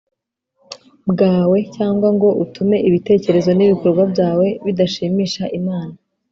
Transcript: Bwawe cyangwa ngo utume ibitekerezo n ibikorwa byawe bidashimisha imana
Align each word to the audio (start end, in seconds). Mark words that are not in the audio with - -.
Bwawe 1.09 1.57
cyangwa 1.75 2.07
ngo 2.15 2.29
utume 2.43 2.77
ibitekerezo 2.87 3.49
n 3.53 3.59
ibikorwa 3.65 4.03
byawe 4.11 4.47
bidashimisha 4.65 5.43
imana 5.59 5.93